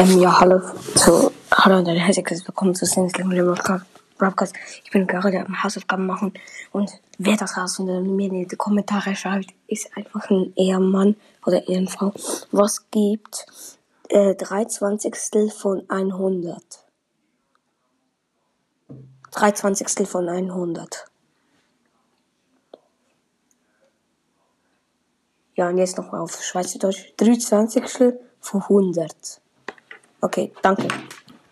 Ähm, 0.00 0.18
ja, 0.18 0.40
hallo 0.40 0.62
zu, 0.94 1.30
hallo 1.50 1.76
und 1.76 1.86
ein 1.86 1.96
herzliches 1.98 2.48
Willkommen 2.48 2.74
zu 2.74 2.86
Sinnesling 2.86 3.28
Broadcast. 4.16 4.54
Ich 4.82 4.90
bin 4.90 5.06
gerade 5.06 5.44
am 5.44 5.62
Hausaufgaben 5.62 6.06
machen 6.06 6.32
und 6.72 6.90
wer 7.18 7.36
das 7.36 7.58
rausfindet 7.58 8.06
mir 8.06 8.32
in 8.32 8.48
die 8.48 8.56
Kommentare 8.56 9.14
schreibt, 9.14 9.50
ist 9.66 9.94
einfach 9.94 10.30
ein 10.30 10.54
Ehemann 10.56 11.16
oder 11.44 11.68
Ehrenfrau. 11.68 12.14
Was 12.50 12.90
gibt 12.90 13.44
äh, 14.08 14.34
23 14.36 15.52
von 15.52 15.82
100? 15.90 16.62
23 19.32 20.08
von 20.08 20.30
100. 20.30 21.04
Ja, 25.56 25.68
und 25.68 25.76
jetzt 25.76 25.98
nochmal 25.98 26.22
auf 26.22 26.42
Schweizerdeutsch. 26.42 27.12
23 27.18 28.14
von 28.40 28.62
100. 28.62 29.42
Okay, 30.20 30.52
danke. 30.62 30.86